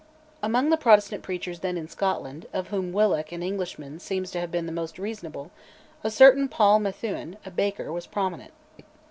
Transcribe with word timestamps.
Among 0.41 0.71
the 0.71 0.77
Protestant 0.77 1.21
preachers 1.21 1.59
then 1.59 1.77
in 1.77 1.87
Scotland, 1.87 2.47
of 2.53 2.69
whom 2.69 2.91
Willock, 2.91 3.31
an 3.31 3.43
Englishman, 3.43 3.99
seems 3.99 4.31
to 4.31 4.39
have 4.39 4.49
been 4.49 4.65
the 4.65 4.71
most 4.71 4.97
reasonable, 4.97 5.51
a 6.03 6.09
certain 6.09 6.49
Paul 6.49 6.79
Methuen, 6.79 7.37
a 7.45 7.51
baker, 7.51 7.91
was 7.93 8.07
prominent. 8.07 8.51